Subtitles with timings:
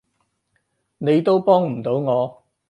[0.97, 2.43] 你都幫唔到我